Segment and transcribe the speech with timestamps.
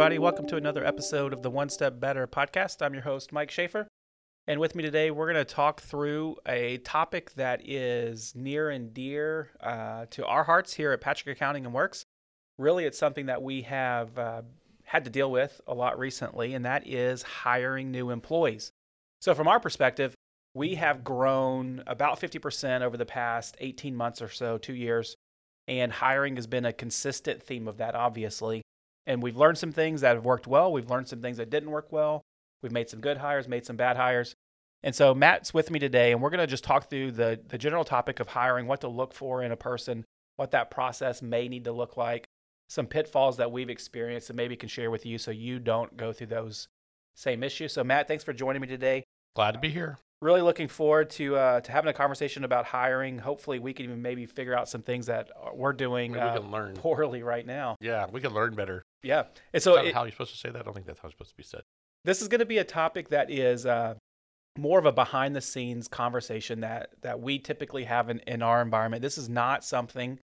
[0.00, 0.18] everybody.
[0.18, 2.80] Welcome to another episode of the One Step Better podcast.
[2.80, 3.86] I'm your host, Mike Schaefer.
[4.46, 8.94] And with me today, we're going to talk through a topic that is near and
[8.94, 12.06] dear uh, to our hearts here at Patrick Accounting and Works.
[12.56, 14.40] Really, it's something that we have uh,
[14.84, 18.72] had to deal with a lot recently, and that is hiring new employees.
[19.20, 20.14] So, from our perspective,
[20.54, 25.14] we have grown about 50% over the past 18 months or so, two years,
[25.68, 28.62] and hiring has been a consistent theme of that, obviously.
[29.06, 31.70] And we've learned some things that have worked well, we've learned some things that didn't
[31.70, 32.22] work well.
[32.62, 34.34] We've made some good hires, made some bad hires.
[34.82, 37.58] And so Matt's with me today, and we're going to just talk through the, the
[37.58, 40.04] general topic of hiring, what to look for in a person,
[40.36, 42.26] what that process may need to look like,
[42.68, 46.12] some pitfalls that we've experienced and maybe can share with you so you don't go
[46.12, 46.68] through those
[47.14, 47.72] same issues.
[47.72, 49.04] So, Matt, thanks for joining me today.
[49.34, 49.98] Glad to be here.
[50.22, 53.18] Really looking forward to uh, to having a conversation about hiring.
[53.18, 56.74] Hopefully, we can even maybe figure out some things that we're doing we uh, learn.
[56.74, 57.76] poorly right now.
[57.80, 58.82] Yeah, we can learn better.
[59.02, 60.58] Yeah, and so it, how you're supposed to say that?
[60.58, 61.62] I don't think that's how it's supposed to be said.
[62.04, 63.94] this is going to be a topic that is uh,
[64.58, 68.60] more of a behind the scenes conversation that that we typically have in, in our
[68.60, 69.02] environment.
[69.02, 70.18] This is not something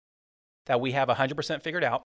[0.65, 2.03] that we have 100% figured out,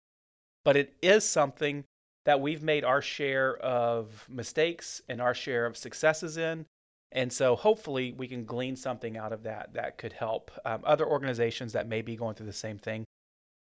[0.65, 1.85] but it is something
[2.25, 6.65] that we've made our share of mistakes and our share of successes in.
[7.11, 11.05] And so hopefully we can glean something out of that that could help um, other
[11.05, 13.03] organizations that may be going through the same thing.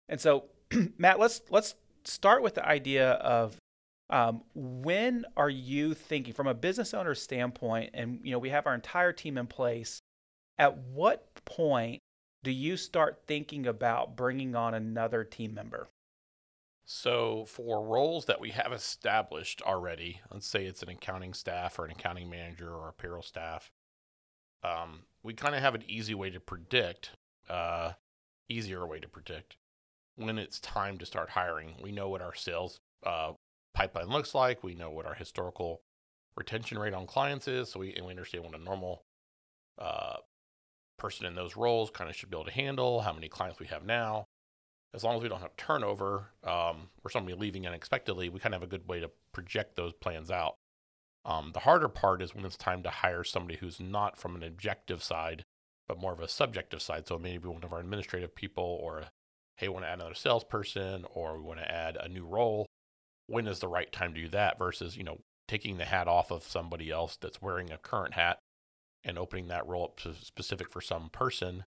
[0.08, 0.44] And so,
[0.98, 1.74] Matt, let's let's
[2.04, 3.56] start with the idea of
[4.10, 8.66] um, when are you thinking from a business owner standpoint and you know we have
[8.66, 10.00] our entire team in place
[10.58, 12.00] at what point
[12.42, 15.88] do you start thinking about bringing on another team member?
[16.84, 21.86] So, for roles that we have established already, let's say it's an accounting staff or
[21.86, 23.72] an accounting manager or payroll staff,
[24.62, 27.12] um, we kind of have an easy way to predict,
[27.48, 27.92] uh,
[28.50, 29.56] easier way to predict
[30.16, 31.74] when it's time to start hiring.
[31.82, 33.32] We know what our sales uh,
[33.74, 34.62] pipeline looks like.
[34.62, 35.82] We know what our historical
[36.36, 37.70] retention rate on clients is.
[37.70, 39.02] So we and we understand what a normal
[39.78, 40.16] uh,
[40.98, 43.00] person in those roles kind of should be able to handle.
[43.00, 44.26] How many clients we have now.
[44.94, 48.60] As long as we don't have turnover um, or somebody leaving unexpectedly, we kind of
[48.60, 50.54] have a good way to project those plans out.
[51.24, 54.44] Um, the harder part is when it's time to hire somebody who's not from an
[54.44, 55.44] objective side,
[55.88, 57.08] but more of a subjective side.
[57.08, 59.10] So maybe one of our administrative people, or a,
[59.56, 62.66] hey, we want to add another salesperson, or we want to add a new role.
[63.26, 66.30] When is the right time to do that versus, you know, taking the hat off
[66.30, 68.38] of somebody else that's wearing a current hat
[69.04, 71.64] and opening that role up to specific for some person?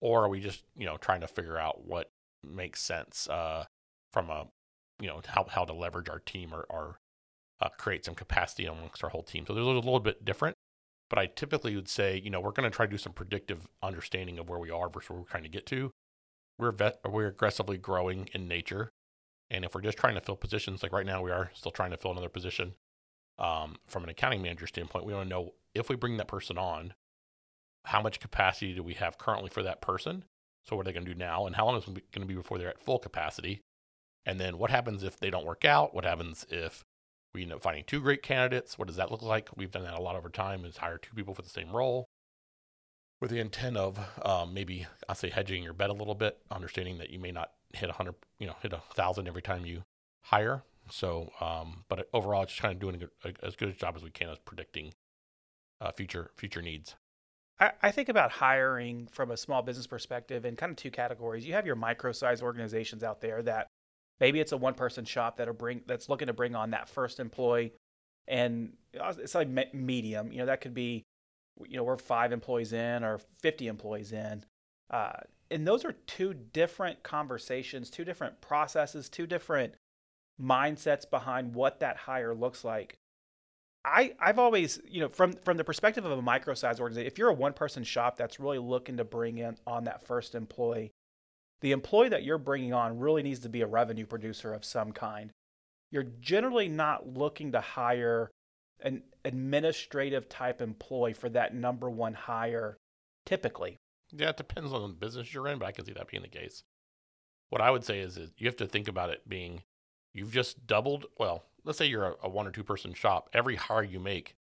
[0.00, 2.08] Or are we just, you know, trying to figure out what
[2.44, 3.64] makes sense uh,
[4.12, 4.46] from a,
[5.00, 6.98] you know, how, how to leverage our team or, or
[7.60, 9.44] uh, create some capacity amongst our whole team.
[9.46, 10.56] So there's a little bit different,
[11.08, 13.66] but I typically would say, you know, we're going to try to do some predictive
[13.82, 15.90] understanding of where we are versus where we're trying to get to.
[16.62, 18.92] We're vet- we're aggressively growing in nature,
[19.50, 21.90] and if we're just trying to fill positions, like right now we are still trying
[21.90, 22.74] to fill another position.
[23.38, 26.56] Um, from an accounting manager standpoint, we want to know if we bring that person
[26.56, 26.94] on,
[27.86, 30.24] how much capacity do we have currently for that person?
[30.64, 32.26] So what are they going to do now, and how long is it going to
[32.26, 33.60] be before they're at full capacity?
[34.24, 35.92] And then what happens if they don't work out?
[35.92, 36.84] What happens if
[37.34, 38.78] we end up finding two great candidates?
[38.78, 39.48] What does that look like?
[39.56, 40.64] We've done that a lot over time.
[40.64, 42.06] Is hire two people for the same role,
[43.22, 46.98] with the intent of um, maybe I say hedging your bet a little bit, understanding
[46.98, 49.84] that you may not hit a hundred, you know, hit a thousand every time you
[50.24, 50.64] hire.
[50.90, 54.28] So, um, but overall, it's doing a, a, as good a job as we can
[54.28, 54.92] as predicting
[55.80, 56.96] uh, future future needs.
[57.60, 61.46] I, I think about hiring from a small business perspective in kind of two categories.
[61.46, 63.68] You have your micro sized organizations out there that
[64.18, 67.20] maybe it's a one person shop that'll bring that's looking to bring on that first
[67.20, 67.72] employee,
[68.26, 70.32] and uh, it's like medium.
[70.32, 71.04] You know that could be,
[71.66, 74.44] you know, we're five employees in or fifty employees in,
[74.90, 75.12] uh,
[75.50, 79.74] and those are two different conversations, two different processes, two different
[80.40, 82.96] mindsets behind what that hire looks like.
[83.84, 87.18] I, I've always, you know, from from the perspective of a micro size organization, if
[87.18, 90.92] you're a one person shop that's really looking to bring in on that first employee,
[91.60, 94.92] the employee that you're bringing on really needs to be a revenue producer of some
[94.92, 95.30] kind.
[95.90, 98.30] You're generally not looking to hire
[98.82, 102.76] an administrative type employee for that number one hire
[103.24, 103.78] typically.
[104.12, 106.28] Yeah, it depends on the business you're in, but I can see that being the
[106.28, 106.64] case.
[107.50, 109.62] What I would say is, is you have to think about it being
[110.12, 111.06] you've just doubled.
[111.18, 113.30] Well, let's say you're a, a one or two person shop.
[113.32, 114.36] Every hire you make,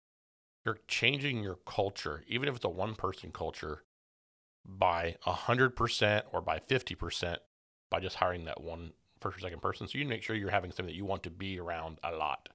[0.66, 3.84] you're changing your culture, even if it's a one person culture,
[4.66, 7.38] by 100% or by 50%
[7.90, 9.88] by just hiring that one first or second person.
[9.88, 12.50] So you make sure you're having something that you want to be around a lot.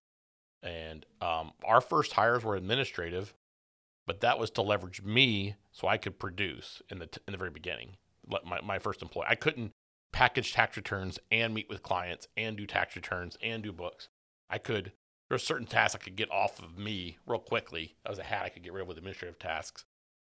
[0.63, 3.35] And um, our first hires were administrative,
[4.07, 7.39] but that was to leverage me so I could produce in the t- in the
[7.39, 7.97] very beginning.
[8.45, 9.73] My my first employee, I couldn't
[10.13, 14.09] package tax returns and meet with clients and do tax returns and do books.
[14.49, 14.93] I could
[15.29, 17.97] there's certain tasks I could get off of me real quickly.
[18.05, 19.85] As a hat, I could get rid of with administrative tasks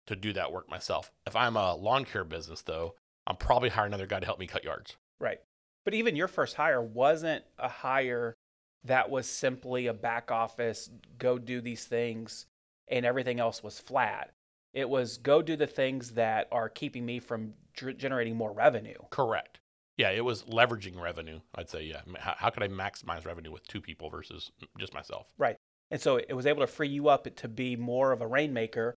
[0.07, 1.11] to do that work myself.
[1.25, 2.95] If I'm a lawn care business, though,
[3.25, 4.97] I'm probably hiring another guy to help me cut yards.
[5.19, 5.39] Right.
[5.85, 8.35] But even your first hire wasn't a hire
[8.83, 12.45] that was simply a back office, go do these things,
[12.87, 14.31] and everything else was flat.
[14.73, 18.97] It was go do the things that are keeping me from g- generating more revenue.
[19.09, 19.59] Correct.
[19.97, 21.39] Yeah, it was leveraging revenue.
[21.53, 22.01] I'd say, yeah.
[22.17, 25.31] How, how could I maximize revenue with two people versus just myself?
[25.37, 25.55] Right.
[25.91, 28.95] And so it was able to free you up to be more of a rainmaker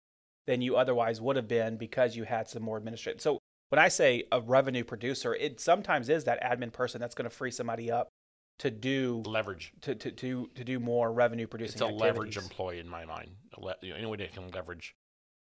[0.47, 3.21] than you otherwise would have been because you had some more administrative.
[3.21, 3.41] So
[3.71, 7.35] when I say a revenue producer, it sometimes is that admin person that's going to
[7.35, 8.09] free somebody up
[8.61, 11.75] to do leverage to to to, to do more revenue producing.
[11.75, 12.03] It's a activities.
[12.03, 13.31] leverage employee in my mind.
[13.83, 14.95] You know, anybody that can leverage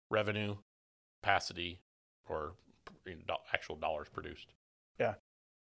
[0.09, 0.55] revenue,
[1.21, 1.81] capacity,
[2.29, 2.53] or
[3.05, 4.53] you know, actual dollars produced.
[4.99, 5.15] Yeah,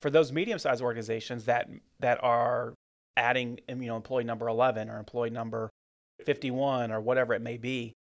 [0.02, 1.70] for those medium-sized organizations that
[2.00, 2.74] that are
[3.18, 5.70] adding um, you know employee number 11 or employee number
[6.26, 7.94] 51 or whatever it may be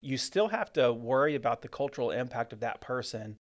[0.00, 3.36] you still have to worry about the cultural impact of that person,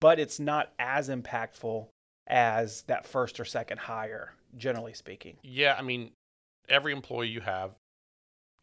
[0.00, 1.88] but it's not as impactful
[2.26, 5.36] as that first or second hire, generally speaking.
[5.42, 6.12] Yeah, I mean,
[6.68, 7.72] every employee you have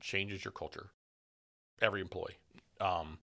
[0.01, 0.89] changes your culture.
[1.81, 2.37] Every employee.
[2.81, 3.19] Um,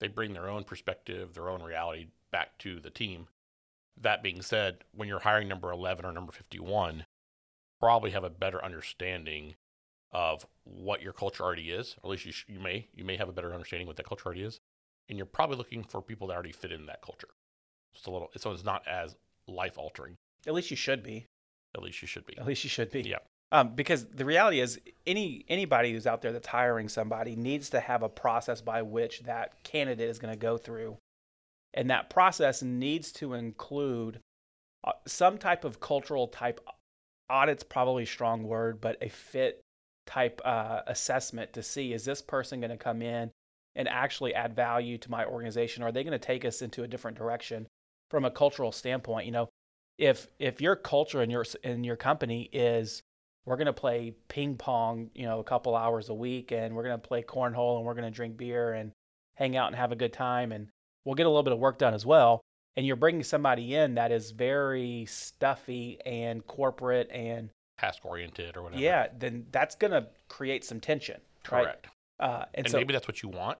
[0.00, 3.28] they bring their own perspective, their own reality back to the team.
[4.00, 7.04] That being said, when you're hiring number 11 or number 51,
[7.80, 9.54] probably have a better understanding
[10.12, 13.16] of what your culture already is, or at least you, sh- you may you may
[13.16, 14.60] have a better understanding what that culture already is,
[15.08, 17.28] and you're probably looking for people that already fit in that culture.
[17.92, 19.16] Just a little, so it's not as
[19.48, 20.14] life altering.
[20.46, 21.26] At least you should be.
[21.74, 22.36] At least you should be.
[22.38, 23.02] At least you should be.
[23.02, 23.18] Yeah.
[23.50, 27.80] Um, because the reality is, any anybody who's out there that's hiring somebody needs to
[27.80, 30.98] have a process by which that candidate is going to go through,
[31.72, 34.20] and that process needs to include
[34.84, 36.60] uh, some type of cultural type
[37.30, 39.62] audit's probably a strong word, but a fit
[40.06, 43.30] type uh, assessment to see is this person going to come in
[43.76, 45.82] and actually add value to my organization?
[45.82, 47.66] Or are they going to take us into a different direction
[48.10, 49.26] from a cultural standpoint?
[49.26, 49.48] You know,
[49.98, 53.02] if if your culture in your in your company is
[53.44, 56.82] we're going to play ping pong, you know, a couple hours a week, and we're
[56.82, 58.92] going to play cornhole, and we're going to drink beer and
[59.36, 60.68] hang out and have a good time, and
[61.04, 62.42] we'll get a little bit of work done as well.
[62.76, 67.50] And you're bringing somebody in that is very stuffy and corporate and
[67.80, 68.82] task oriented or whatever.
[68.82, 71.20] Yeah, then that's going to create some tension.
[71.42, 71.88] Correct.
[72.20, 72.30] Right?
[72.30, 73.58] Uh, and, and so, maybe that's what you want,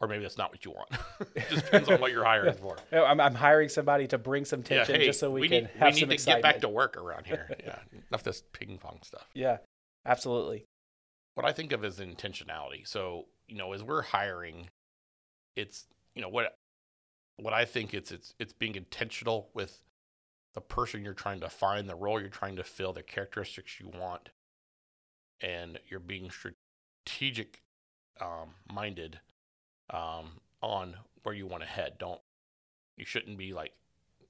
[0.00, 0.88] or maybe that's not what you want.
[1.34, 2.76] it just depends on what you're hiring for.
[2.92, 5.64] I'm, I'm hiring somebody to bring some tension yeah, hey, just so we, we can
[5.64, 6.44] need, have we some need to excitement.
[6.44, 7.48] get back to work around here.
[7.64, 7.78] Yeah,
[8.10, 9.26] enough this ping pong stuff.
[9.34, 9.58] Yeah,
[10.06, 10.64] absolutely.
[11.34, 12.86] What I think of as intentionality.
[12.86, 14.70] So you know, as we're hiring,
[15.56, 16.54] it's you know what
[17.36, 19.82] what I think it's it's it's being intentional with
[20.54, 23.88] the person you're trying to find, the role you're trying to fill, the characteristics you
[23.88, 24.30] want,
[25.40, 27.60] and you're being strategic
[28.20, 29.20] um, minded
[29.90, 31.94] um, on where you want to head.
[31.98, 32.20] Don't
[32.96, 33.72] you shouldn't be like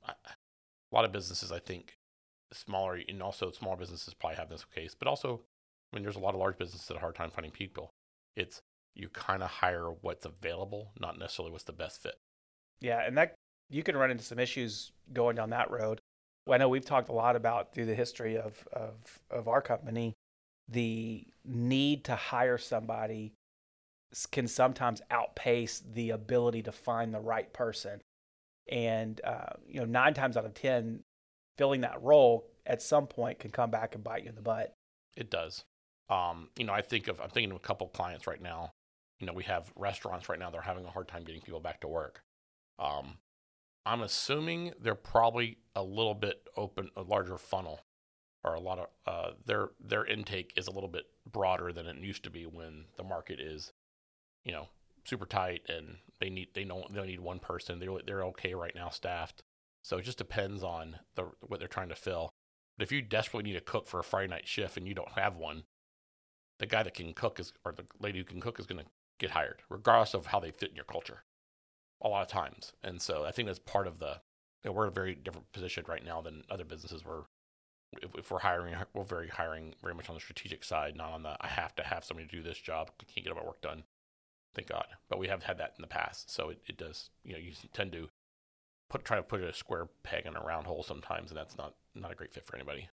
[0.06, 0.14] a
[0.92, 1.52] lot of businesses.
[1.52, 1.96] I think
[2.52, 5.40] smaller and also small businesses probably have this case, but also
[5.92, 7.90] I mean there's a lot of large businesses that have a hard time finding people.
[8.36, 8.60] It's
[8.94, 12.16] you kind of hire what's available, not necessarily what's the best fit.
[12.80, 13.34] Yeah, and that
[13.68, 16.00] you can run into some issues going down that road.
[16.46, 19.60] Well, I know we've talked a lot about through the history of, of, of our
[19.60, 20.14] company,
[20.68, 23.34] the need to hire somebody
[24.30, 28.02] can sometimes outpace the ability to find the right person.
[28.70, 31.02] And, uh, you know, nine times out of 10,
[31.56, 34.74] filling that role at some point can come back and bite you in the butt.
[35.16, 35.64] It does.
[36.08, 38.72] Um, you know, I think of, I'm thinking of a couple clients right now.
[39.18, 41.80] You know, we have restaurants right now, they're having a hard time getting people back
[41.82, 42.22] to work.
[42.78, 43.18] Um,
[43.84, 47.80] I'm assuming they're probably a little bit open, a larger funnel,
[48.44, 51.96] or a lot of uh, their their intake is a little bit broader than it
[51.96, 53.72] used to be when the market is,
[54.44, 54.68] you know,
[55.04, 57.78] super tight and they need they know they need one person.
[57.78, 59.42] They're they're okay right now staffed.
[59.82, 62.30] So it just depends on the what they're trying to fill.
[62.76, 65.12] But if you desperately need a cook for a Friday night shift and you don't
[65.12, 65.64] have one,
[66.58, 68.90] the guy that can cook is or the lady who can cook is going to
[69.18, 71.24] get hired, regardless of how they fit in your culture
[72.02, 72.72] a lot of times.
[72.82, 74.20] And so I think that's part of the,
[74.64, 77.24] you know, we're in a very different position right now than other businesses were.
[78.02, 81.24] If, if, we're hiring, we're very hiring very much on the strategic side, not on
[81.24, 82.90] the I have to have somebody to do this job.
[83.00, 83.82] I can't get my work done.
[84.54, 84.86] Thank God.
[85.08, 86.30] But we have had that in the past.
[86.30, 88.08] So it, it does, you know, you tend to
[88.88, 91.74] put try to put a square peg in a round hole sometimes, and that's not
[91.94, 92.88] not a great fit for anybody.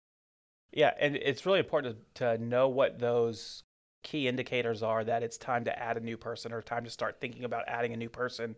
[0.72, 3.64] Yeah, and it's really important to, to know what those
[4.04, 7.20] key indicators are that it's time to add a new person or time to start
[7.20, 8.56] thinking about adding a new person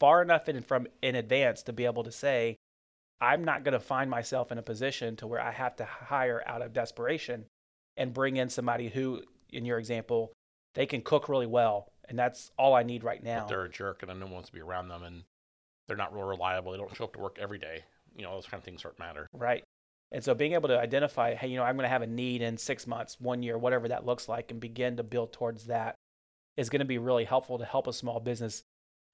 [0.00, 2.56] far enough in from in advance to be able to say,
[3.20, 6.42] I'm not going to find myself in a position to where I have to hire
[6.44, 7.46] out of desperation.
[7.96, 10.32] and bring in somebody who, in your example,
[10.74, 13.40] they can cook really well, and that's all I need right now.
[13.40, 15.24] But they're a jerk, and no one wants to be around them, and
[15.88, 16.72] they're not real reliable.
[16.72, 17.84] They don't show up to work every day.
[18.14, 19.26] You know, those kind of things to matter.
[19.32, 19.64] Right.
[20.12, 22.42] And so being able to identify, hey, you know, I'm going to have a need
[22.42, 25.94] in six months, one year, whatever that looks like, and begin to build towards that
[26.58, 28.62] is going to be really helpful to help a small business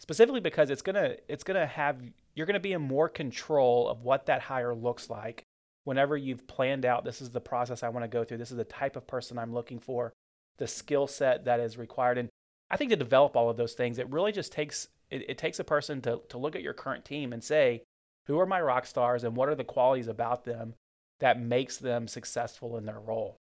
[0.00, 2.00] specifically because it's going to it's going to have
[2.34, 5.42] you're going to be in more control of what that hire looks like
[5.84, 8.56] whenever you've planned out this is the process I want to go through this is
[8.56, 10.12] the type of person I'm looking for
[10.58, 12.28] the skill set that is required and
[12.70, 15.58] I think to develop all of those things it really just takes it, it takes
[15.58, 17.82] a person to to look at your current team and say
[18.26, 20.74] who are my rock stars and what are the qualities about them
[21.20, 23.38] that makes them successful in their role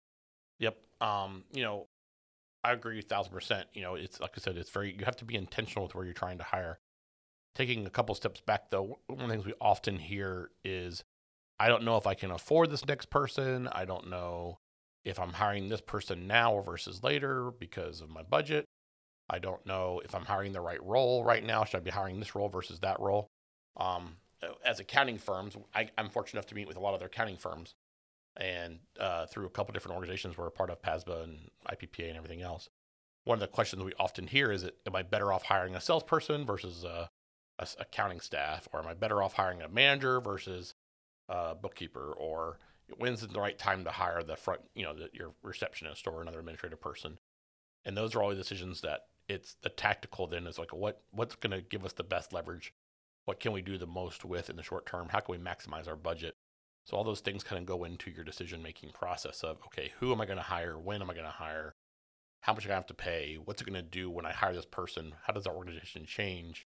[0.59, 0.77] Yep.
[1.01, 1.87] Um, you know,
[2.63, 3.67] I agree a thousand percent.
[3.73, 6.05] You know, it's like I said, it's very you have to be intentional with where
[6.05, 6.79] you're trying to hire.
[7.55, 11.03] Taking a couple steps back though, one of the things we often hear is
[11.59, 13.67] I don't know if I can afford this next person.
[13.71, 14.59] I don't know
[15.03, 18.65] if I'm hiring this person now versus later because of my budget.
[19.29, 21.65] I don't know if I'm hiring the right role right now.
[21.65, 23.27] Should I be hiring this role versus that role?
[23.75, 24.17] Um,
[24.65, 27.37] as accounting firms, I, I'm fortunate enough to meet with a lot of their accounting
[27.37, 27.75] firms
[28.37, 32.17] and uh, through a couple different organizations we're a part of PASBA and IPPA and
[32.17, 32.69] everything else.
[33.23, 36.45] One of the questions we often hear is, "Am I better off hiring a salesperson
[36.45, 37.09] versus a,
[37.59, 40.75] a accounting staff, or am I better off hiring a manager versus
[41.27, 42.59] a bookkeeper, or
[42.95, 46.39] when's the right time to hire the front, you know, the, your receptionist or another
[46.39, 47.17] administrative person?"
[47.83, 50.27] And those are all the decisions that it's the tactical.
[50.27, 52.73] Then is like, what what's going to give us the best leverage?
[53.25, 55.09] What can we do the most with in the short term?
[55.09, 56.35] How can we maximize our budget?
[56.85, 60.11] So all those things kind of go into your decision making process of okay, who
[60.11, 60.79] am I going to hire?
[60.79, 61.75] When am I going to hire?
[62.41, 63.37] How much am I going to have to pay?
[63.43, 65.15] What's it going to do when I hire this person?
[65.23, 66.65] How does our organization change?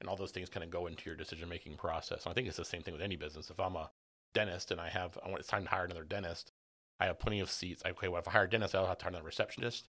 [0.00, 2.24] And all those things kind of go into your decision making process.
[2.24, 3.50] And I think it's the same thing with any business.
[3.50, 3.90] If I'm a
[4.34, 6.52] dentist and I have I want it's time to hire another dentist,
[7.00, 7.82] I have plenty of seats.
[7.86, 9.88] Okay, well if I hire a dentist, I'll have to hire another receptionist.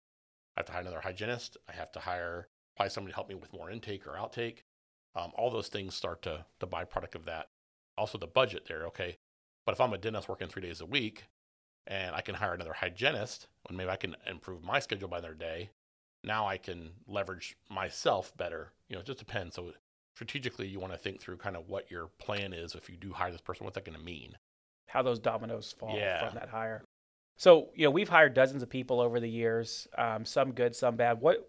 [0.58, 1.56] I have to hire another hygienist.
[1.68, 4.64] I have to hire probably somebody to help me with more intake or outtake.
[5.14, 7.48] Um, all those things start to the byproduct of that.
[7.96, 8.84] Also the budget there.
[8.86, 9.18] Okay,
[9.64, 11.26] but if I'm a dentist working three days a week
[11.86, 15.32] and I can hire another hygienist, and maybe I can improve my schedule by their
[15.32, 15.70] day,
[16.24, 18.72] now I can leverage myself better.
[18.88, 19.54] You know, it just depends.
[19.54, 19.72] So
[20.16, 23.12] strategically, you want to think through kind of what your plan is if you do
[23.12, 23.64] hire this person.
[23.64, 24.36] What's that going to mean?
[24.88, 26.26] How those dominoes fall Yeah.
[26.26, 26.82] from that hire.
[27.38, 30.96] So you know we've hired dozens of people over the years, um, some good, some
[30.96, 31.20] bad.
[31.20, 31.48] What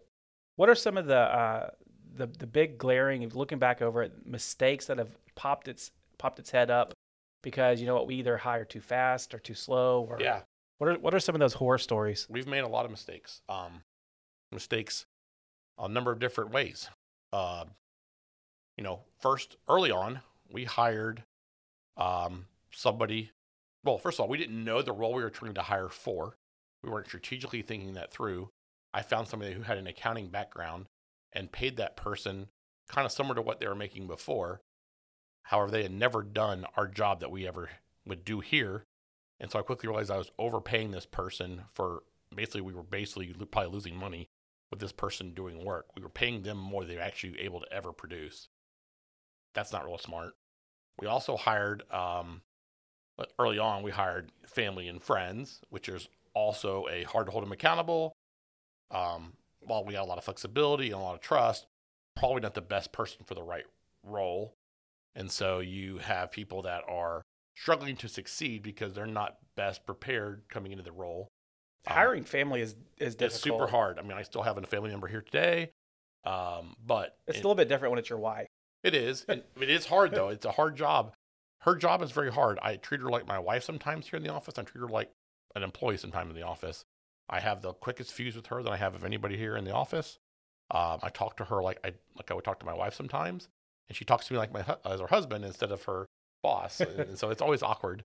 [0.55, 1.69] what are some of the uh,
[2.15, 6.51] the the big glaring, looking back over it, mistakes that have popped its popped its
[6.51, 6.93] head up
[7.41, 10.41] because you know what we either hire too fast or too slow or Yeah,
[10.77, 12.27] what are what are some of those horror stories?
[12.29, 13.41] we've made a lot of mistakes.
[13.49, 13.81] Um,
[14.51, 15.05] mistakes
[15.77, 16.89] a number of different ways.
[17.31, 17.65] Uh,
[18.77, 20.19] you know, first early on,
[20.51, 21.23] we hired
[21.97, 23.31] um, somebody.
[23.83, 26.35] Well, first of all, we didn't know the role we were trying to hire for.
[26.83, 28.49] We weren't strategically thinking that through.
[28.93, 30.87] I found somebody who had an accounting background
[31.31, 32.47] and paid that person
[32.89, 34.61] kind of similar to what they were making before.
[35.43, 37.69] However, they had never done our job that we ever
[38.05, 38.83] would do here.
[39.39, 42.03] And so I quickly realized I was overpaying this person for
[42.35, 44.27] basically, we were basically probably losing money
[44.69, 45.87] with this person doing work.
[45.95, 48.49] We were paying them more than they were actually able to ever produce.
[49.53, 50.33] That's not real smart.
[50.99, 52.41] We also hired, um,
[53.37, 57.51] early on, we hired family and friends, which is also a hard to hold them
[57.51, 58.13] accountable.
[58.91, 61.67] Um, while we got a lot of flexibility and a lot of trust,
[62.15, 63.65] probably not the best person for the right
[64.05, 64.53] role.
[65.15, 67.21] And so you have people that are
[67.55, 71.27] struggling to succeed because they're not best prepared coming into the role.
[71.87, 73.21] Um, Hiring family is is difficult.
[73.35, 73.99] it's super hard.
[73.99, 75.71] I mean, I still have a family member here today,
[76.25, 78.47] um, but It's it- a little bit different when it's your wife.
[78.83, 79.25] it is.
[79.27, 80.29] And it is hard though.
[80.29, 81.13] It's a hard job.
[81.61, 82.57] Her job is very hard.
[82.61, 84.57] I treat her like my wife sometimes here in the office.
[84.57, 85.11] I treat her like
[85.55, 86.85] an employee sometimes in the office.
[87.29, 89.73] I have the quickest fuse with her than I have of anybody here in the
[89.73, 90.19] office.
[90.71, 93.49] Um, I talk to her like I like I would talk to my wife sometimes,
[93.87, 96.07] and she talks to me like my as her husband instead of her
[96.43, 96.79] boss.
[96.79, 98.03] and, and so it's always awkward.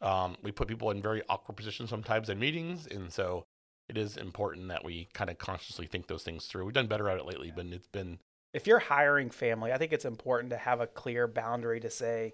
[0.00, 3.44] Um, we put people in very awkward positions sometimes in meetings, and so
[3.88, 6.64] it is important that we kind of consciously think those things through.
[6.64, 8.18] We've done better at it lately, but it's been
[8.52, 12.32] if you're hiring family, I think it's important to have a clear boundary to say,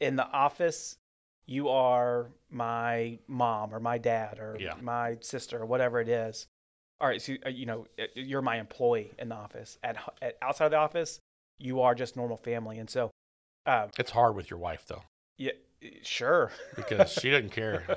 [0.00, 0.96] in the office,
[1.46, 4.74] you are my mom or my dad or Yeah.
[4.80, 6.46] my sister or whatever it is.
[7.00, 9.78] All right, so uh, you know uh, you're my employee in the office.
[9.82, 11.20] At, at outside of the office,
[11.58, 12.78] you are just normal family.
[12.78, 13.10] And so,
[13.66, 15.02] um, it's hard with your wife though
[15.38, 15.52] yeah,
[16.02, 16.50] sure.
[16.76, 17.84] because she doesn't care.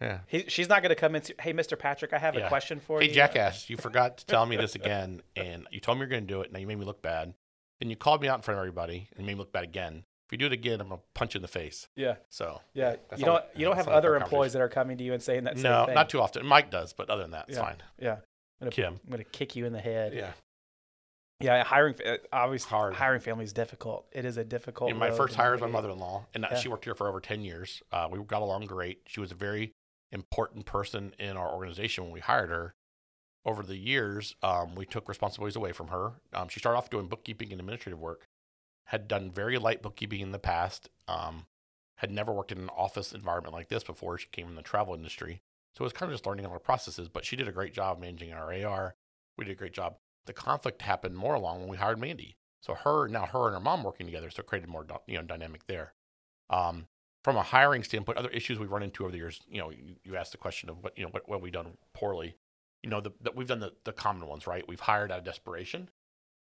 [0.00, 0.20] Yeah.
[0.28, 1.20] He, she's not going to come in.
[1.38, 1.78] Hey, Mr.
[1.78, 3.08] Patrick, I have a question for you.
[3.08, 6.26] Hey, jackass, you forgot to tell me this again, and you told me you're going
[6.26, 6.50] to do it.
[6.50, 7.34] Now you made me look bad.
[7.80, 10.04] Then you called me out in front of everybody and made me look bad again
[10.30, 11.88] If you do it again, I'm gonna punch you in the face.
[11.96, 12.14] Yeah.
[12.28, 12.94] So Yeah.
[13.16, 15.56] You don't you don't have other employees that are coming to you and saying that
[15.56, 15.94] same no, thing.
[15.96, 16.46] not too often.
[16.46, 17.64] Mike does, but other than that, it's Yeah.
[17.64, 17.76] fine.
[17.98, 18.12] Yeah.
[18.12, 18.20] I'm
[18.60, 19.00] gonna, Kim.
[19.04, 20.14] I'm gonna kick you in the head.
[20.14, 20.30] Yeah.
[21.40, 22.94] Yeah, hiring uh, obviously Hard.
[22.94, 24.06] hiring family is difficult.
[24.12, 24.90] It is a difficult.
[24.90, 26.58] Yeah, my first hire is my mother-in-law, and uh, Yeah.
[26.58, 27.82] she worked here for over ten years.
[27.90, 29.00] Uh, we got along great.
[29.08, 29.72] She was a very
[30.12, 32.74] important person in our organization when we hired her.
[33.44, 36.20] Over the years, um, we took responsibilities away from her.
[36.34, 38.28] Um, she started off doing bookkeeping and administrative work.
[38.90, 40.88] Had done very light bookkeeping in the past.
[41.08, 41.46] Um,
[41.96, 44.16] had never worked in an office environment like this before.
[44.16, 45.42] She came in the travel industry,
[45.74, 47.08] so it was kind of just learning all the processes.
[47.08, 48.94] But she did a great job managing our AR.
[49.36, 49.96] We did a great job.
[50.26, 52.36] The conflict happened more along when we hired Mandy.
[52.62, 55.22] So her now her and her mom working together, so it created more you know
[55.22, 55.94] dynamic there.
[56.48, 56.86] Um,
[57.22, 59.96] from a hiring standpoint, other issues we've run into over the years, you know, you,
[60.04, 62.34] you asked the question of what you know what, what we've done poorly.
[62.82, 64.66] You know, the, the, we've done the, the common ones, right?
[64.66, 65.90] We've hired out of desperation.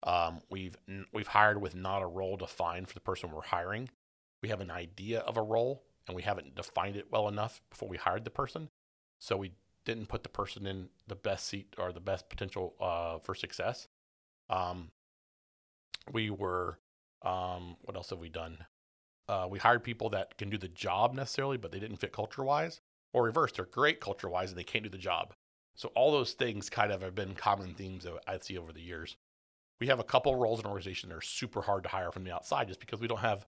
[0.05, 0.77] Um, we've
[1.13, 3.89] we've hired with not a role defined for the person we're hiring.
[4.43, 7.89] We have an idea of a role and we haven't defined it well enough before
[7.89, 8.69] we hired the person,
[9.19, 9.53] so we
[9.87, 13.89] didn't put the person in the best seat or the best potential uh, for success.
[14.51, 14.91] Um,
[16.13, 16.79] we were
[17.23, 18.59] um, what else have we done
[19.29, 22.45] uh, we hired people that can do the job necessarily but they didn't fit culture
[22.45, 22.81] wise
[23.13, 25.33] or reverse they're great culture wise and they can't do the job
[25.75, 28.81] so all those things kind of have been common themes that i see over the
[28.81, 29.17] years
[29.81, 32.33] we have a couple roles in organization that are super hard to hire from the
[32.33, 33.47] outside just because we don't have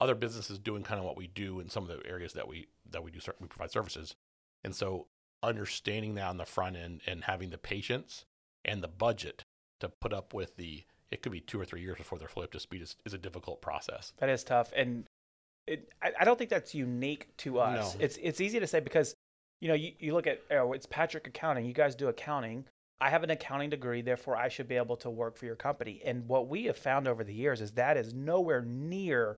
[0.00, 2.66] other businesses doing kind of what we do in some of the areas that we
[2.90, 4.14] that we do we provide services
[4.62, 5.06] and so
[5.42, 8.24] understanding that on the front end and having the patience
[8.64, 9.44] and the budget
[9.80, 12.44] to put up with the it could be two or three years before they're fully
[12.44, 14.12] up to speed is, is a difficult process.
[14.18, 15.04] That is tough, and
[15.66, 17.94] it, I, I don't think that's unique to us.
[17.94, 18.00] No.
[18.04, 19.14] It's it's easy to say because
[19.60, 21.64] you know you, you look at oh, it's Patrick Accounting.
[21.64, 22.64] You guys do accounting.
[23.00, 26.00] I have an accounting degree, therefore I should be able to work for your company.
[26.04, 29.36] And what we have found over the years is that is nowhere near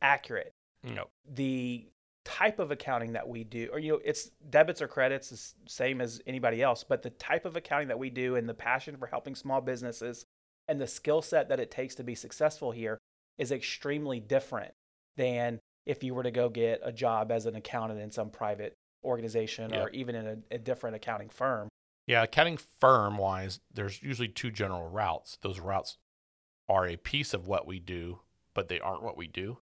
[0.00, 0.52] accurate.
[0.82, 1.08] No.
[1.34, 1.86] The
[2.24, 6.00] type of accounting that we do, or you know, it's debits or credits, the same
[6.00, 6.84] as anybody else.
[6.84, 10.24] But the type of accounting that we do, and the passion for helping small businesses,
[10.68, 12.98] and the skill set that it takes to be successful here
[13.38, 14.72] is extremely different
[15.16, 18.74] than if you were to go get a job as an accountant in some private
[19.04, 21.68] organization or even in a, a different accounting firm.
[22.06, 25.38] Yeah, accounting firm wise, there's usually two general routes.
[25.42, 25.96] Those routes
[26.68, 28.20] are a piece of what we do,
[28.54, 29.58] but they aren't what we do.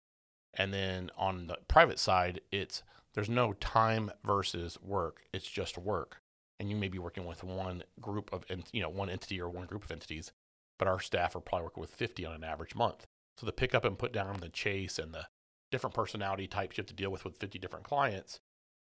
[0.54, 5.24] And then on the private side, it's there's no time versus work.
[5.34, 6.22] It's just work.
[6.60, 9.66] And you may be working with one group of, you know, one entity or one
[9.66, 10.32] group of entities,
[10.78, 13.08] but our staff are probably working with 50 on an average month.
[13.38, 15.28] So the pick up and put down, the chase, and the
[15.72, 18.40] different personality types you have to deal with with 50 different clients,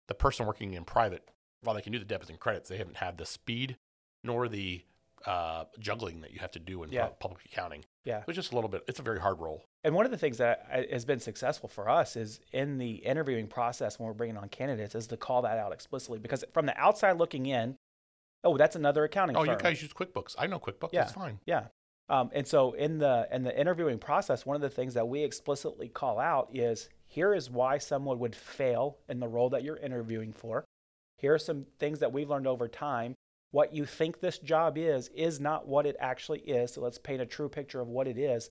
[0.09, 1.29] the person working in private,
[1.63, 3.77] while they can do the debits and credits, they haven't had the speed
[4.25, 4.83] nor the
[5.27, 7.07] uh, juggling that you have to do in Yeah.
[7.09, 7.85] pu- public accounting.
[8.05, 8.21] Yeah.
[8.21, 9.63] So it's just a little bit, it's a very hard role.
[9.85, 13.47] And one of the things that has been successful for us is in the interviewing
[13.47, 16.77] process when we're bringing on candidates is to call that out explicitly because from the
[16.79, 17.77] outside looking in,
[18.45, 19.51] oh, that's another accounting Oh, firm.
[19.51, 20.37] you guys use QuickBooks.
[20.39, 20.91] I know QuickBooks.
[20.93, 21.01] Yeah.
[21.03, 21.39] That's fine.
[21.45, 21.65] Yeah.
[22.09, 25.23] Um, and so in the in the interviewing process, one of the things that we
[25.23, 29.77] explicitly call out is here is why someone would fail in the role that you're
[29.77, 30.65] interviewing for.
[31.21, 33.15] Here are some things that we've learned over time.
[33.53, 36.75] What you think this job is is not what it actually is.
[36.75, 38.51] So let's paint a true picture of what it is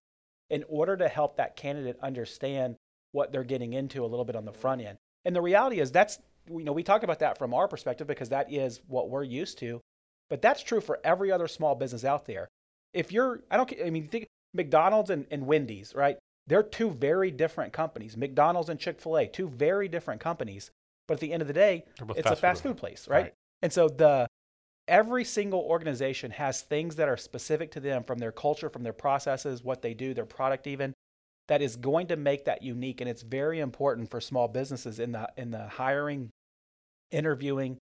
[0.49, 2.75] in order to help that candidate understand
[3.11, 4.97] what they're getting into a little bit on the front end.
[5.25, 8.29] And the reality is that's you know we talk about that from our perspective because
[8.29, 9.81] that is what we're used to,
[10.29, 12.49] but that's true for every other small business out there
[12.93, 17.31] if you're i don't i mean think mcdonald's and, and wendy's right they're two very
[17.31, 20.71] different companies mcdonald's and chick-fil-a two very different companies
[21.09, 21.83] but at the end of the day
[22.15, 22.69] it's a fast food.
[22.69, 23.23] food place right?
[23.23, 23.33] Right.
[23.61, 24.27] and so the
[24.87, 28.93] every single organization has things that are specific to them from their culture from their
[28.93, 30.93] processes what they do their product even
[31.49, 35.11] that is going to make that unique and it's very important for small businesses in
[35.11, 36.29] the in the hiring
[37.11, 37.77] interviewing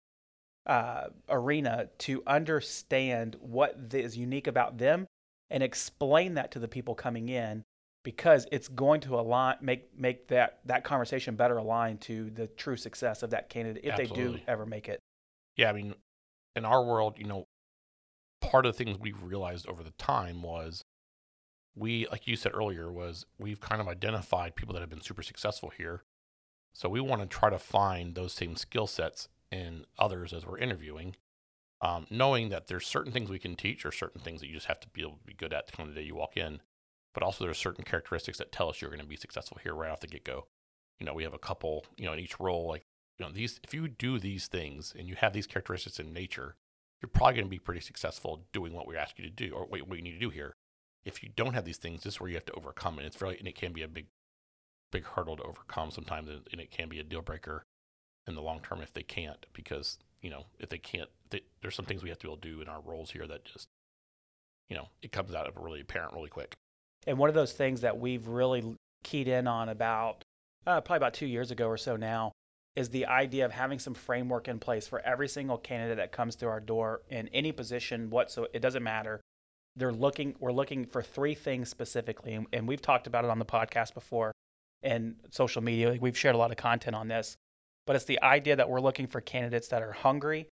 [0.66, 5.06] uh, arena to understand what is unique about them
[5.50, 7.63] and explain that to the people coming in
[8.08, 12.78] because it's going to align make make that that conversation better aligned to the true
[12.78, 15.02] success of that candidate if they do ever make it.
[15.58, 15.93] Yeah, I mean,
[16.56, 17.43] in our world, you know,
[18.39, 20.86] part of the things we've realized over the time was
[21.76, 25.22] we, like you said earlier, was we've kind of identified people that have been super
[25.22, 26.04] successful here.
[26.74, 30.60] So we want to try to find those same skill sets in others as we're
[30.60, 31.17] interviewing,
[31.82, 34.67] um, knowing that there's certain things we can teach or certain things that you just
[34.67, 36.62] have to be able to be good at the day you walk in.
[37.17, 39.89] But also there's certain characteristics that tell us you're going to be successful here right
[39.89, 40.45] off the get go.
[40.99, 42.86] You know, we have a couple, you know, in each role, like
[43.17, 46.56] you know these if you do these things and you have these characteristics in nature
[47.01, 49.65] you're probably going to be pretty successful doing what we ask you to do or
[49.65, 50.56] what you need to do here
[51.03, 53.19] if you don't have these things this is where you have to overcome it it's
[53.19, 54.06] really and it can be a big
[54.91, 57.65] big hurdle to overcome sometimes, and and it can be a deal breaker
[58.27, 61.75] in the long term if they can't, because you know if they can't, they, there's
[61.75, 63.67] some things we have to be able to do in our roles here that just,
[64.69, 66.56] you know, it comes out of really apparent really quick.
[67.08, 70.24] And one of those things that we've really keyed in on about
[70.67, 72.34] uh, probably about two years ago or so now
[72.76, 76.36] is the idea of having some framework in place for every single candidate that comes
[76.36, 78.52] through our door in any position whatsoever.
[78.54, 79.22] It doesn't matter.
[79.76, 80.36] They're looking.
[80.39, 83.93] We're looking for three things specifically, and, and we've talked about it on the podcast
[83.93, 84.32] before
[84.84, 85.98] and social media.
[86.00, 87.36] We've shared a lot of content on this,
[87.86, 90.48] but it's the idea that we're looking for candidates that are hungry,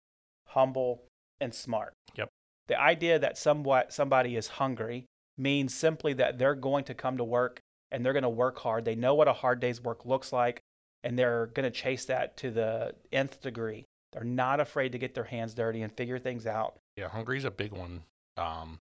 [0.46, 1.02] humble,
[1.40, 1.92] and smart.
[2.16, 2.28] Yep.
[2.68, 7.24] The idea that somewhat somebody is hungry means simply that they're going to come to
[7.24, 8.84] work and they're going to work hard.
[8.84, 10.62] They know what a hard day's work looks like,
[11.02, 13.84] and they're going to chase that to the nth degree.
[14.12, 16.78] They're not afraid to get their hands dirty and figure things out.
[16.96, 18.04] Yeah, hungry is a big one.
[18.36, 18.80] Um,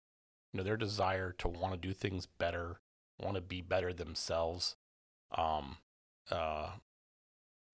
[0.53, 2.79] you know, their desire to want to do things better,
[3.21, 4.77] want to be better themselves.
[5.37, 5.79] Um,
[6.31, 6.71] uh,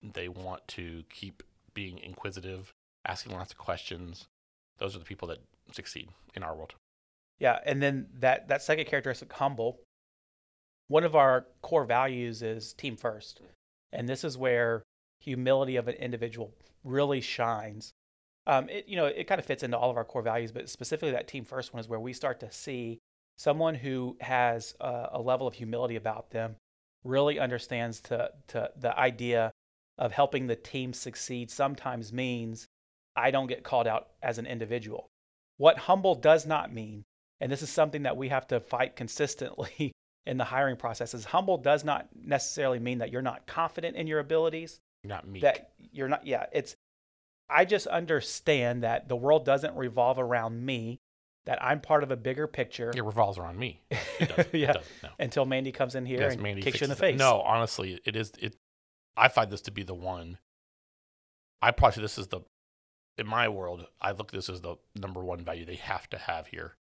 [0.01, 2.73] they want to keep being inquisitive,
[3.05, 4.27] asking lots of questions.
[4.79, 5.39] Those are the people that
[5.71, 6.73] succeed in our world.
[7.41, 9.79] Yeah, and then that that second characteristic, humble.
[10.89, 13.41] One of our core values is team first,
[13.91, 14.83] and this is where
[15.19, 17.93] humility of an individual really shines.
[18.45, 20.69] Um, it you know it kind of fits into all of our core values, but
[20.69, 22.99] specifically that team first one is where we start to see
[23.39, 26.57] someone who has a, a level of humility about them,
[27.03, 29.51] really understands to to the idea
[29.97, 31.49] of helping the team succeed.
[31.49, 32.67] Sometimes means
[33.15, 35.07] I don't get called out as an individual.
[35.57, 37.03] What humble does not mean
[37.41, 39.91] and this is something that we have to fight consistently
[40.25, 44.07] in the hiring process is humble does not necessarily mean that you're not confident in
[44.07, 45.41] your abilities You're Not meek.
[45.41, 46.75] that you're not yeah it's
[47.49, 50.99] i just understand that the world doesn't revolve around me
[51.47, 53.81] that i'm part of a bigger picture it revolves around me.
[53.91, 55.09] Yeah It doesn't, no.
[55.19, 57.13] until mandy comes in here Yes, and Mandy kicks you in the fixes it.
[57.13, 58.31] face No, honestly, it is.
[58.39, 58.55] It.
[59.17, 60.37] I find this to be the one.
[61.61, 62.41] I probably this is the,
[63.17, 66.17] in my world, I look at this as the number one value they have to
[66.19, 66.75] have here.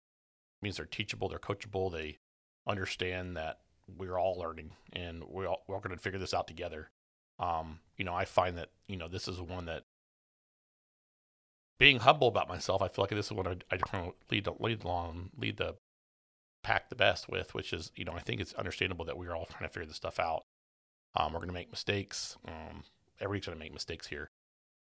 [0.61, 2.19] Means they're teachable, they're coachable, they
[2.67, 3.61] understand that
[3.97, 6.91] we're all learning and we're all, we're all going to figure this out together.
[7.39, 9.85] Um, you know, I find that you know this is one that
[11.79, 14.45] being humble about myself, I feel like this is what I, I kind of lead
[14.45, 15.77] the lead along, lead the
[16.65, 19.47] pack the best with, which is, you know, I think it's understandable that we're all
[19.47, 20.45] trying to figure this stuff out.
[21.17, 22.37] Um, we're going to make mistakes.
[22.47, 22.83] Um,
[23.21, 24.31] everybody's going to make mistakes here,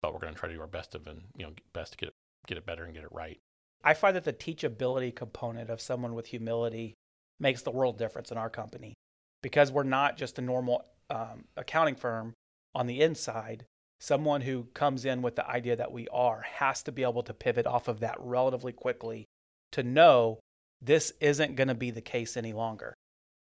[0.01, 1.97] but we're going to try to do our best of and you know best to
[1.97, 2.15] get it
[2.47, 3.39] get it better and get it right.
[3.83, 6.95] I find that the teachability component of someone with humility
[7.39, 8.93] makes the world difference in our company
[9.41, 12.33] because we're not just a normal um, accounting firm
[12.75, 13.65] on the inside.
[14.01, 17.33] Someone who comes in with the idea that we are has to be able to
[17.33, 19.25] pivot off of that relatively quickly
[19.71, 20.39] to know
[20.81, 22.93] this isn't going to be the case any longer.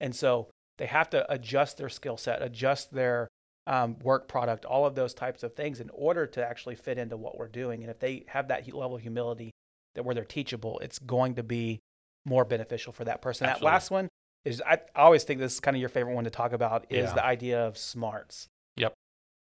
[0.01, 3.29] And so they have to adjust their skill set, adjust their
[3.67, 7.17] um, work product, all of those types of things in order to actually fit into
[7.17, 7.83] what we're doing.
[7.83, 9.51] And if they have that level of humility
[9.97, 11.81] that where they're teachable, it's going to be
[12.25, 13.47] more beneficial for that person.
[13.47, 13.67] Absolutely.
[13.67, 14.09] That last one
[14.45, 16.87] is I, I always think this is kind of your favorite one to talk about
[16.89, 17.15] is Yeah.
[17.15, 18.49] the idea of smarts.
[18.77, 18.95] Yep.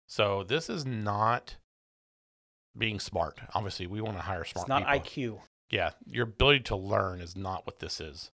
[0.07, 1.57] So this is not
[2.77, 3.39] being smart.
[3.53, 5.37] Obviously, we want to hire smart it's not people.
[5.37, 5.41] IQ.
[5.71, 8.31] Yeah, your ability to learn is not what this is.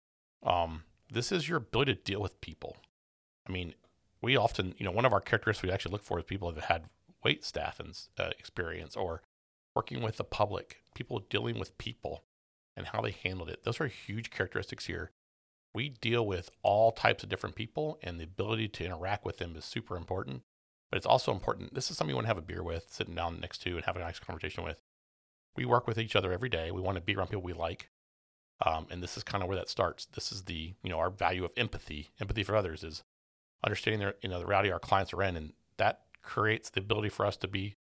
[0.46, 2.78] Um, this is your ability to deal with people.
[3.48, 3.74] I mean,
[4.22, 6.62] we often, you know, one of our characteristics we actually look for is people that
[6.66, 6.90] have had
[7.24, 9.22] wait staff and uh, experience or
[9.76, 12.24] working with the public, people dealing with people
[12.78, 13.64] and how they handled it.
[13.64, 15.12] Those are huge characteristics here.
[15.74, 19.56] We deal with all types of different people, and the ability to interact with them
[19.58, 20.44] is super important.
[20.90, 21.74] But it's also important.
[21.74, 23.86] This is something you want to have a beer with, sitting down next to, and
[23.86, 24.82] have a nice conversation with
[25.56, 26.72] we work with each other every day.
[26.72, 27.90] We want to be around people we like.
[28.66, 30.06] Um, and this is kind of where that starts.
[30.06, 32.12] This is the, you know, our value of empathy.
[32.20, 33.04] Empathy for others is
[33.64, 35.36] understanding their, you know, the reality our clients are in.
[35.36, 37.76] And that creates the ability for us to be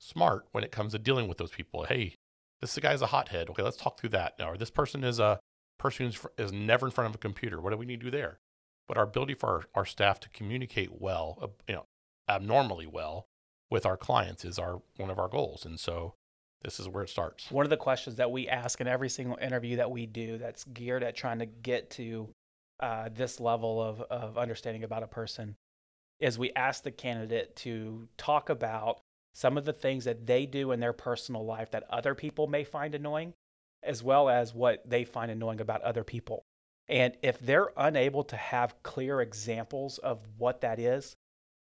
[0.00, 1.84] smart when it comes to dealing with those people.
[1.84, 2.16] Hey,
[2.60, 3.50] this guy's a hothead.
[3.50, 4.34] Okay, let's talk through that.
[4.44, 5.38] Or this person is a
[5.78, 7.60] person who's fr- is never in front of a computer.
[7.60, 8.40] What do we need to do there?
[8.88, 11.86] But our ability for our, our staff to communicate well, uh, you know,
[12.28, 13.26] abnormally well
[13.70, 15.64] with our clients is our one of our goals.
[15.64, 16.14] And so
[16.62, 17.50] this is where it starts.
[17.50, 20.64] One of the questions that we ask in every single interview that we do that's
[20.64, 22.28] geared at trying to get to
[22.80, 25.56] uh, this level of, of understanding about a person
[26.18, 29.00] is we ask the candidate to talk about
[29.34, 32.64] some of the things that they do in their personal life that other people may
[32.64, 33.34] find annoying,
[33.82, 36.42] as well as what they find annoying about other people.
[36.88, 41.14] And if they're unable to have clear examples of what that is,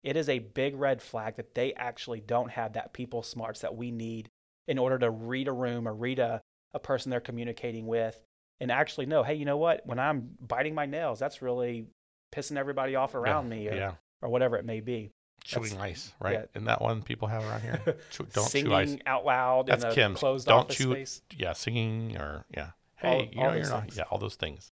[0.03, 3.77] it is a big red flag that they actually don't have that people smarts that
[3.77, 4.29] we need
[4.67, 6.43] in order to read a room or read a,
[6.75, 8.21] a person they're communicating with
[8.61, 9.87] and actually know, hey, you know what?
[9.87, 11.87] When I'm biting my nails, that's really
[12.35, 13.69] pissing everybody off around me.
[13.69, 13.93] Or Yeah.
[14.21, 15.11] or whatever it may be.
[15.45, 16.33] Chewing ice, right?
[16.35, 16.45] yeah.
[16.55, 17.81] Isn't that one people have around here?
[18.11, 18.97] Chew, don't Singing chew ice.
[19.07, 20.19] out loud That's in a Kim's.
[20.19, 21.23] closed Don't office chew- space.
[21.37, 22.71] Yeah, singing or yeah.
[23.03, 23.83] All- Hey, you know you're not.
[23.83, 23.97] things.
[23.97, 24.71] Yeah, all those things.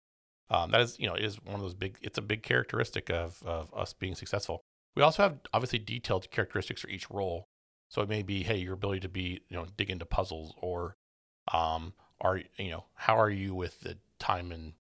[0.50, 1.98] Um, that is, you know, is one of those big.
[2.02, 4.62] It's a big characteristic of of us being successful.
[4.96, 7.48] We also have obviously detailed characteristics for each role.
[7.90, 10.96] So it may be, hey, your ability to be, you know, dig into puzzles, or,
[11.52, 14.74] um, are you know, how are you with the time and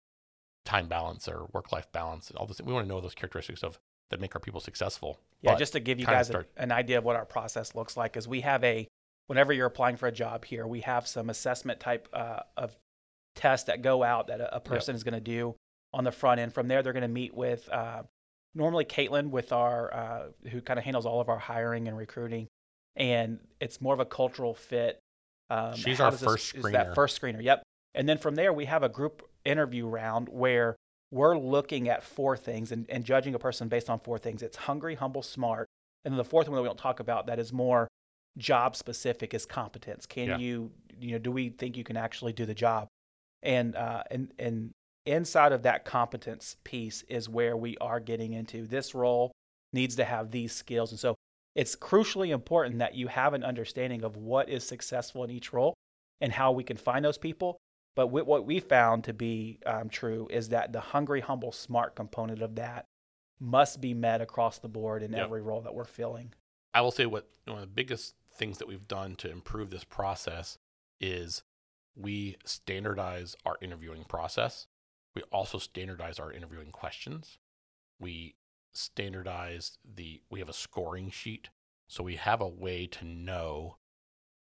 [0.66, 2.62] time balance or work life balance and all this.
[2.62, 5.20] We want to know those characteristics of that make our people successful.
[5.42, 7.98] Yeah, But just to give you guys a- an idea of what our process looks
[7.98, 8.88] like, is we have a
[9.28, 12.76] whenever you're applying for a job here, we have some assessment type uh, of
[13.36, 15.56] tests that go out that a, a person is going to do
[15.94, 16.54] on the front end.
[16.54, 18.04] From there, they're going to meet with uh,
[18.54, 22.48] normally Caitlin with our uh, who kind of handles all of our hiring and recruiting,
[22.96, 25.00] and it's more of a cultural fit.
[25.50, 27.42] Um, She's our does this- first is that first screener.
[27.42, 27.64] Yep.
[27.96, 30.76] And then from there, we have a group interview round where
[31.14, 34.42] we're looking at four things and, and judging a person based on four things.
[34.42, 35.68] It's hungry, humble, smart.
[36.04, 37.88] And then the fourth one that we don't talk about that is more
[38.38, 40.08] job specific is competence.
[40.08, 40.38] Can Yeah.
[40.40, 42.88] you, you know, do we think you can actually do the job?
[43.44, 44.72] And, uh, and, and
[45.06, 49.32] inside of that competence piece is where we are getting into this role
[49.72, 50.92] needs to have these skills.
[50.92, 51.14] And so
[51.56, 55.76] it's crucially important that you have an understanding of what is successful in each role
[56.22, 57.58] and how we can find those people.
[57.96, 62.42] But what we found to be um, true is that the hungry, humble, smart component
[62.42, 62.88] of that
[63.40, 65.22] must be met across the board in Yep.
[65.22, 66.34] every role that we're filling.
[66.74, 69.84] I will say what one of the biggest things that we've done to improve this
[69.84, 70.58] process
[71.00, 71.44] is
[71.96, 74.66] we standardize our interviewing process.
[75.14, 77.38] We also standardize our interviewing questions.
[78.00, 78.36] We
[78.74, 81.50] standardize the we have a scoring sheet
[81.88, 83.78] so we have a way to know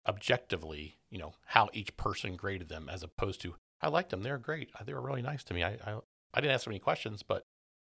[0.08, 4.38] objectively, you know, how each person graded them as opposed to I liked them, they're
[4.38, 4.70] great.
[4.84, 5.62] They were really nice to me.
[5.62, 5.98] I I,
[6.34, 7.42] I didn't ask them any questions, but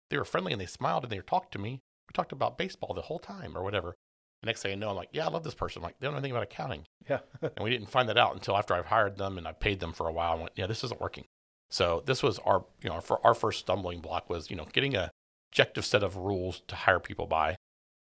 [0.09, 1.81] they were friendly and they smiled and they talked to me.
[2.07, 3.95] We talked about baseball the whole time or whatever.
[4.41, 5.79] The next thing I know, I'm like, yeah, I love this person.
[5.79, 6.85] I'm like, they don't know anything about accounting.
[7.09, 7.19] Yeah.
[7.41, 9.93] And we didn't find that out until after I've hired them and I paid them
[9.93, 10.33] for a while.
[10.33, 11.25] I went, yeah, this isn't working.
[11.69, 14.95] So this was our, you know, for our first stumbling block was, you know, getting
[14.95, 15.09] a
[15.49, 17.55] objective set of rules to hire people by.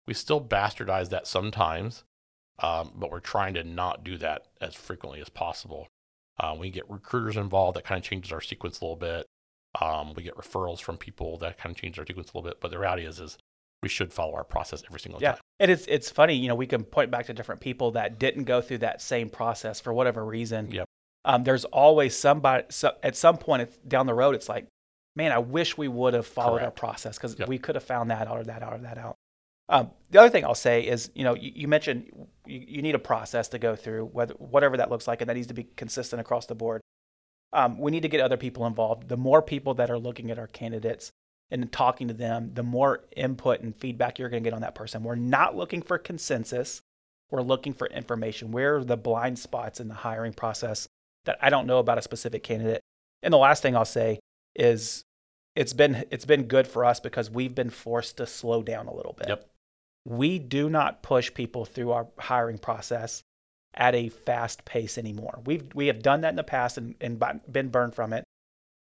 [0.05, 2.03] We still bastardize that sometimes,
[2.59, 5.87] um, but we're trying to not do that as frequently as possible.
[6.39, 7.77] Uh, we get recruiters involved.
[7.77, 9.25] That kind of changes our sequence a little bit.
[9.81, 12.61] Um, we get referrals from people that kind of changes our sequence a little bit.
[12.61, 13.37] But the reality is, is
[13.83, 15.33] we should follow our process every single Yeah.
[15.33, 15.41] time.
[15.59, 18.45] And it's it's funny, you know, we can point back to different people that didn't
[18.45, 20.71] go through that same process for whatever reason.
[20.71, 20.85] Yep.
[21.25, 24.35] Um, there's always somebody so, at some point down the road.
[24.35, 24.67] It's like,
[25.15, 27.47] man, I wish we would have followed our process because Yep.
[27.47, 29.15] we could have found that out or that out or that out.
[29.67, 32.05] Um, the other thing I'll say is, you know, you, you mentioned
[32.45, 35.33] you, you need a process to go through, whether whatever that looks like, and that
[35.33, 36.81] needs to be consistent across the board.
[37.53, 39.07] Um, we need to get other people involved.
[39.07, 41.11] The more people that are looking at our candidates
[41.49, 44.75] and talking to them, the more input and feedback you're going to get on that
[44.75, 45.03] person.
[45.03, 46.81] We're not looking for consensus.
[47.31, 48.51] We're looking for information.
[48.51, 50.87] Where are the blind spots in the hiring process
[51.25, 52.81] that I don't know about a specific candidate?
[53.23, 54.19] And the last thing I'll say
[54.55, 55.03] is
[55.55, 58.93] it's been it's been good for us because we've been forced to slow down a
[58.93, 59.29] little bit.
[59.29, 59.49] Yep.
[60.05, 63.23] We do not push people through our hiring process
[63.73, 65.41] at a fast pace anymore.
[65.45, 68.23] We've we have done that in the past and, and been burned from it.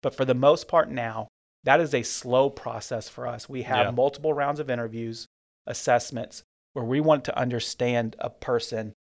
[0.02, 1.28] But for the most part now,
[1.64, 3.48] that is a slow process for us.
[3.48, 3.90] We have Yeah.
[3.90, 5.26] multiple rounds of interviews,
[5.66, 8.92] assessments, where we want to understand a person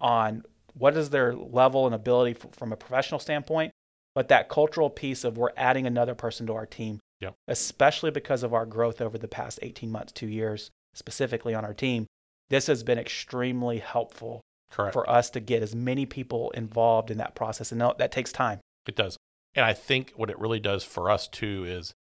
[0.00, 0.42] on
[0.74, 3.72] what is their level and ability f- from a professional standpoint,
[4.14, 7.34] but that cultural piece of we're adding another person to our team, Yep.
[7.48, 11.74] especially because of our growth over the past 18 months, two years, specifically on our
[11.74, 12.06] team.
[12.48, 14.92] This has been extremely helpful Correct.
[14.92, 17.72] for us to get as many people involved in that process.
[17.72, 18.60] And that takes time.
[18.86, 19.16] It does.
[19.54, 21.92] And I think what it really does for us too is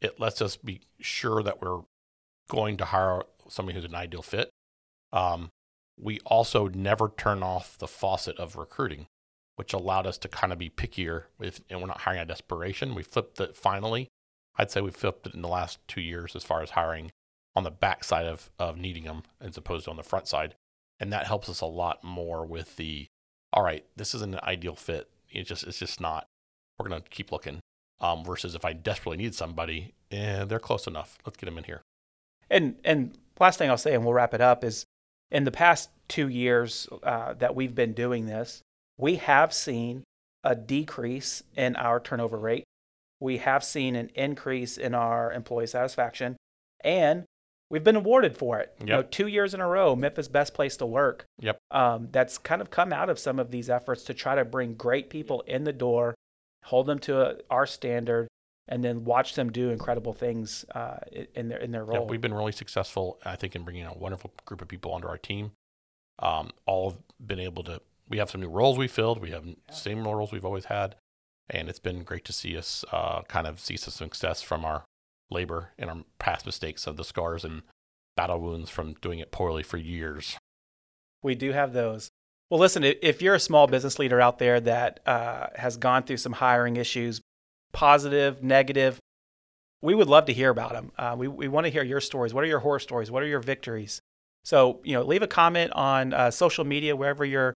[0.00, 1.80] it lets us be sure that we're
[2.50, 4.50] going to hire somebody who's an ideal fit.
[5.12, 5.50] Um,
[5.98, 9.06] we also never turn off the faucet of recruiting,
[9.56, 12.28] which allowed us to kind of be pickier with, and we're not hiring out of
[12.28, 12.94] desperation.
[12.94, 14.08] We flipped it finally.
[14.56, 17.10] I'd say we flipped it in the last two years as far as hiring
[17.56, 20.54] on the back side of, of needing them as opposed to on the front side.
[20.98, 23.06] And that helps us a lot more with the,
[23.52, 25.08] all right, this isn't an ideal fit.
[25.30, 26.26] It just, it's just not
[26.78, 27.60] we're going to keep looking.
[28.02, 31.18] Um, versus if I desperately need somebody, and they're close enough.
[31.26, 31.82] Let's get them in here.
[32.48, 34.86] And and last thing I'll say, and we'll wrap it up, is
[35.30, 38.62] in the past two years uh, that we've been doing this,
[38.96, 40.02] we have seen
[40.42, 42.64] a decrease in our turnover rate.
[43.20, 46.38] We have seen an increase in our employee satisfaction,
[46.82, 47.26] and
[47.70, 48.74] we've been awarded for it.
[48.80, 51.24] You know, two years in a row, Memphis Best Place to Work.
[51.40, 51.60] Yep.
[51.70, 54.74] Um, that's kind of come out of some of these efforts to try to bring
[54.74, 56.14] great people in the door,
[56.64, 58.28] hold them to a, our standard,
[58.68, 60.98] and then watch them do incredible things uh,
[61.34, 62.04] in their in their role.
[62.04, 65.08] Yeah, we've been really successful, I think, in bringing a wonderful group of people onto
[65.08, 65.52] our team.
[66.18, 67.80] Um, all have been able to.
[68.08, 69.22] We have some new roles we filled.
[69.22, 69.54] We have yeah.
[69.70, 70.96] same roles we've always had,
[71.48, 74.84] and it's been great to see us uh, kind of see some success from our
[75.30, 77.62] labor and our past mistakes of the scars and
[78.16, 80.36] battle wounds from doing it poorly for years.
[81.22, 82.10] We do have those.
[82.48, 86.16] Well, listen, if you're a small business leader out there that uh, has gone through
[86.16, 87.20] some hiring issues,
[87.72, 88.98] positive, negative.
[89.82, 90.92] We would love to hear about them.
[90.98, 92.34] Uh, we we want to hear your stories.
[92.34, 93.10] What are your horror stories?
[93.10, 94.00] What are your victories?
[94.44, 97.54] So, you know, leave a comment on uh, social media, wherever you're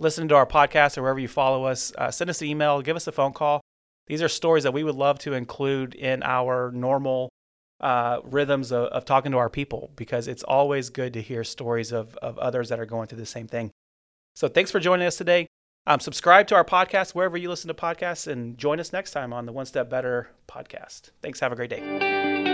[0.00, 1.92] listening to our podcast or wherever you follow us.
[1.96, 3.60] Uh, send us an email, give us a phone call.
[4.06, 7.30] These are stories that we would love to include in our normal
[7.80, 11.92] uh, rhythms of, of, talking to our people because it's always good to hear stories
[11.92, 13.70] of, of others that are going through the same thing.
[14.36, 15.48] So, thanks for joining us today.
[15.86, 19.32] Um, subscribe to our podcast wherever you listen to podcasts and join us next time
[19.32, 21.10] on the One Step Better podcast.
[21.20, 21.40] Thanks.
[21.40, 22.53] Have a great day.